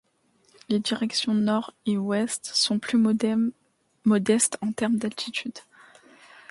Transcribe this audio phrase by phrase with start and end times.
[0.67, 5.59] Les directions nord et ouest sont plus modestes en termes d'altitude.